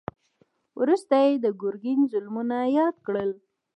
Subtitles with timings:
[0.79, 3.29] وروسته يې د ګرګين ظلمونه ياد کړل.